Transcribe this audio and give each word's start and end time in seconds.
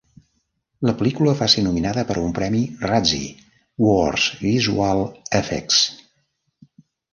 La 0.89 0.93
pel·lícula 1.01 1.35
va 1.41 1.47
ser 1.55 1.63
nominada 1.65 2.05
per 2.13 2.15
a 2.21 2.23
un 2.29 2.33
premi 2.39 2.63
Razzie, 2.87 3.29
Worst 3.89 4.43
Visual 4.49 5.05
Effects. 5.43 5.81